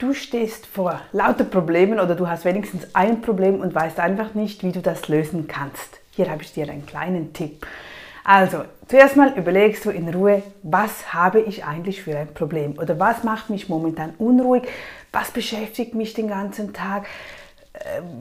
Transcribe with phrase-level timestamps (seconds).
[0.00, 4.64] Du stehst vor lauter Problemen oder du hast wenigstens ein Problem und weißt einfach nicht,
[4.64, 6.00] wie du das lösen kannst.
[6.12, 7.66] Hier habe ich dir einen kleinen Tipp.
[8.24, 12.98] Also, zuerst mal überlegst du in Ruhe, was habe ich eigentlich für ein Problem oder
[12.98, 14.62] was macht mich momentan unruhig,
[15.12, 17.06] was beschäftigt mich den ganzen Tag,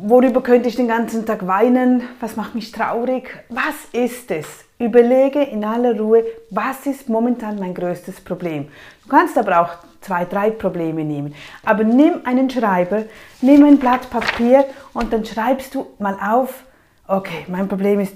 [0.04, 4.46] worüber könnte ich den ganzen Tag weinen, was macht mich traurig, was ist es?
[4.78, 8.70] Überlege in aller Ruhe, was ist momentan mein größtes Problem.
[9.04, 9.70] Du kannst aber auch
[10.02, 11.36] zwei, drei Probleme nehmen.
[11.66, 13.04] Aber nimm einen Schreiber,
[13.42, 16.64] nimm ein Blatt Papier und dann schreibst du mal auf,
[17.08, 18.14] okay, mein Problem ist,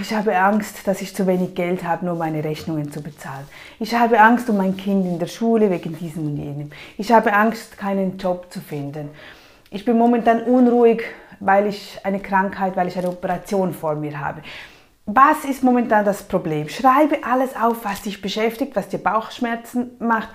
[0.00, 3.46] ich habe Angst, dass ich zu wenig Geld habe, nur meine Rechnungen zu bezahlen.
[3.80, 6.70] Ich habe Angst um mein Kind in der Schule wegen diesem und jenem.
[6.96, 9.10] Ich habe Angst, keinen Job zu finden.
[9.70, 11.02] Ich bin momentan unruhig,
[11.40, 14.42] weil ich eine Krankheit, weil ich eine Operation vor mir habe.
[15.06, 16.68] Was ist momentan das Problem?
[16.68, 20.28] Schreibe alles auf, was dich beschäftigt, was dir Bauchschmerzen macht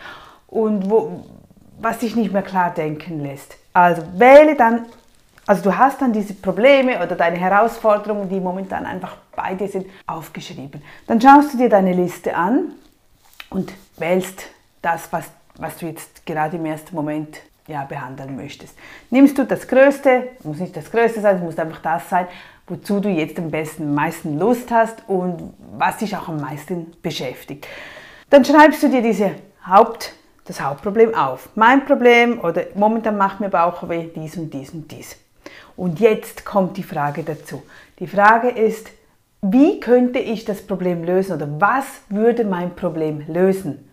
[0.48, 1.26] und wo,
[1.80, 3.58] was dich nicht mehr klar denken lässt.
[3.73, 4.86] Also wähle dann,
[5.48, 9.88] also du hast dann diese Probleme oder deine Herausforderungen, die momentan einfach bei dir sind,
[10.06, 10.84] aufgeschrieben.
[11.08, 12.73] Dann schaust du dir deine Liste an
[13.50, 14.44] und wählst
[14.84, 15.25] das, was,
[15.58, 18.75] was du jetzt gerade im ersten Moment ja, behandeln möchtest.
[19.09, 22.28] Nimmst du das Größte, muss nicht das Größte sein, es muss einfach das sein,
[22.67, 27.67] wozu du jetzt am besten meisten Lust hast und was dich auch am meisten beschäftigt.
[28.30, 29.31] Dann schreibst du dir diese
[29.66, 30.14] Haupt
[30.45, 31.50] das Hauptproblem auf.
[31.53, 35.16] Mein Problem oder momentan macht mir Bauchweh dies und dies und dies.
[35.75, 37.62] Und jetzt kommt die Frage dazu.
[38.00, 38.90] Die Frage ist,
[39.42, 43.89] wie könnte ich das Problem lösen oder was würde mein Problem lösen?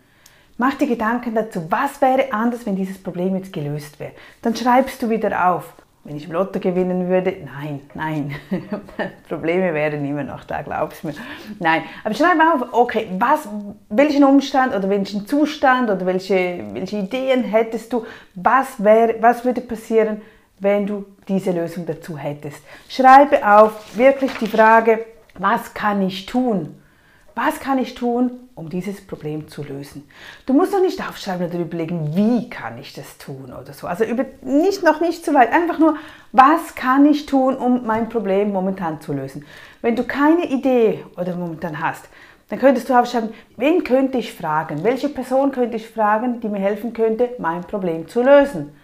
[0.57, 4.13] Mach dir Gedanken dazu, was wäre anders, wenn dieses Problem jetzt gelöst wäre.
[4.41, 5.73] Dann schreibst du wieder auf
[6.07, 8.33] wenn ich im Lotto gewinnen würde, nein, nein,
[9.27, 11.13] Probleme wären immer noch da, glaubst mir.
[11.59, 13.49] Nein, aber schreib auf, okay, was,
[13.89, 18.05] welchen Umstand oder welchen Zustand oder welche, welche Ideen hättest du,
[18.35, 20.21] was, wäre, was würde passieren,
[20.59, 22.63] wenn du diese Lösung dazu hättest.
[22.87, 25.05] Schreibe auf wirklich die Frage,
[25.37, 26.81] was kann ich tun?
[27.37, 30.09] Was kann ich tun, um dieses Problem zu lösen?
[30.47, 33.85] Du musst noch nicht aufschreiben oder überlegen, wie kann ich das tun oder so.
[33.85, 35.53] Also über, nicht, noch nicht zu weit.
[35.53, 35.97] Einfach nur,
[36.31, 39.45] was kann ich tun, um mein Problem momentan zu lösen?
[39.83, 42.09] Wenn du keine Idee oder momentan hast,
[42.49, 44.83] dann könntest du aufschreiben, wen könnte ich fragen?
[44.83, 48.75] Welche Person könnte ich fragen, die mir helfen könnte, mein Problem zu lösen?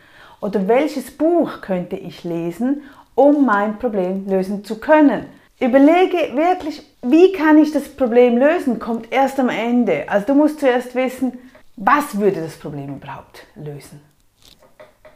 [0.41, 2.83] Oder welches Buch könnte ich lesen,
[3.15, 5.25] um mein Problem lösen zu können?
[5.59, 10.05] Überlege wirklich, wie kann ich das Problem lösen, kommt erst am Ende.
[10.09, 11.33] Also du musst zuerst wissen,
[11.75, 14.01] was würde das Problem überhaupt lösen.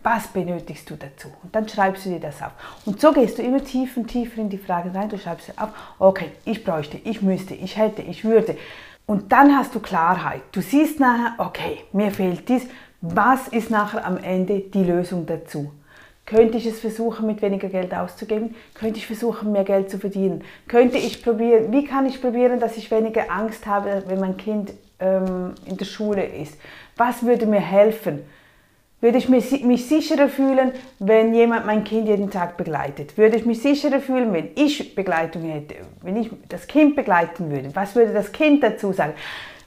[0.03, 1.27] Was benötigst du dazu?
[1.43, 2.51] Und dann schreibst du dir das auf.
[2.85, 5.09] Und so gehst du immer tiefer und tiefer in die Frage rein.
[5.09, 8.57] Du schreibst dir auf, okay, ich bräuchte, ich müsste, ich hätte, ich würde.
[9.05, 10.43] Und dann hast du Klarheit.
[10.51, 12.63] Du siehst nachher, okay, mir fehlt dies.
[13.01, 15.71] Was ist nachher am Ende die Lösung dazu?
[16.27, 18.53] Könnte ich es versuchen, mit weniger Geld auszugeben?
[18.73, 20.43] Könnte ich versuchen, mehr Geld zu verdienen?
[20.67, 24.73] Könnte ich probieren, wie kann ich probieren, dass ich weniger Angst habe, wenn mein Kind
[24.99, 26.59] ähm, in der Schule ist?
[26.97, 28.25] Was würde mir helfen?
[28.99, 33.17] Würde ich mich, mich sicherer fühlen, wenn jemand mein Kind jeden Tag begleitet?
[33.17, 35.75] Würde ich mich sicherer fühlen, wenn ich Begleitung hätte?
[36.01, 37.73] Wenn ich das Kind begleiten würde?
[37.73, 39.13] Was würde das Kind dazu sagen?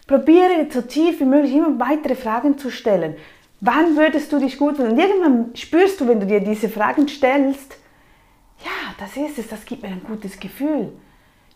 [0.07, 3.15] Probiere so tief wie möglich immer weitere Fragen zu stellen.
[3.61, 4.93] Wann würdest du dich gut fühlen?
[4.93, 7.77] Und irgendwann spürst du, wenn du dir diese Fragen stellst,
[8.65, 10.93] ja, das ist es, das gibt mir ein gutes Gefühl.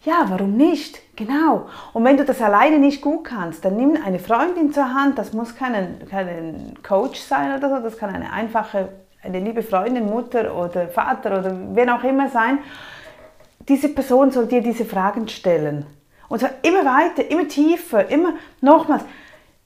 [0.03, 1.01] Ja, warum nicht?
[1.17, 1.67] Genau.
[1.95, 5.17] Und wenn du das alleine nicht gut kannst, dann nimm eine Freundin zur Hand.
[5.17, 7.83] Das muss kein, kein Coach sein oder so.
[7.83, 8.91] Das kann eine einfache,
[9.23, 12.59] eine liebe Freundin, Mutter oder Vater oder wer auch immer sein.
[13.67, 15.87] Diese Person soll dir diese Fragen stellen.
[16.29, 19.05] Und zwar immer weiter, immer tiefer, immer nochmals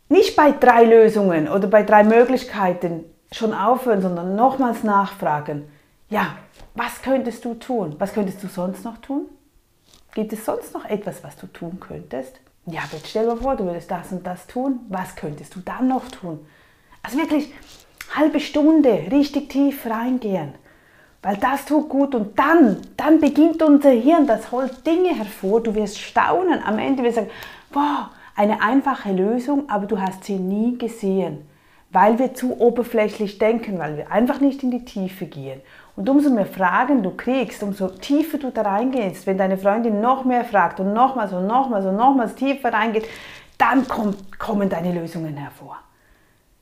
[0.08, 5.64] nicht bei drei Lösungen oder bei drei Möglichkeiten schon aufhören, sondern nochmals nachfragen.
[6.08, 6.36] Ja,
[6.74, 7.96] was könntest du tun?
[7.98, 9.26] Was könntest du sonst noch tun?
[10.14, 12.41] Gibt es sonst noch etwas, was du tun könntest?
[12.66, 14.80] Ja, jetzt stell dir vor, du würdest das und das tun.
[14.88, 16.46] Was könntest du dann noch tun?
[17.02, 17.52] Also wirklich
[18.14, 20.54] halbe Stunde richtig tief reingehen.
[21.22, 25.62] Weil das tut gut und dann, dann beginnt unser Hirn, das holt Dinge hervor.
[25.62, 26.62] Du wirst staunen.
[26.62, 27.32] Am Ende wirst du sagen,
[27.72, 28.06] wow,
[28.38, 31.44] eine einfache Lösung, aber du hast sie nie gesehen,
[31.90, 35.61] weil wir zu oberflächlich denken, weil wir einfach nicht in die Tiefe gehen.
[35.96, 40.25] Und umso mehr Fragen du kriegst, umso tiefer du da reingehst, wenn deine Freundin noch
[40.25, 43.08] mehr fragt und nochmals und nochmals und nochmals tiefer reingeht,
[43.58, 45.76] dann kommt, kommen deine Lösungen hervor.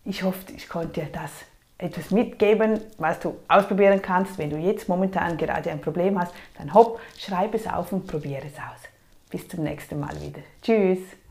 [0.06, 1.30] Ich hoffe, ich konnte dir das
[1.76, 4.38] etwas mitgeben, was du ausprobieren kannst.
[4.38, 8.46] Wenn du jetzt momentan gerade ein Problem hast, dann hopp, schreib es auf und probiere
[8.46, 8.80] es aus.
[9.28, 10.40] Bis zum nächsten Mal wieder.
[10.62, 11.25] Tschüss!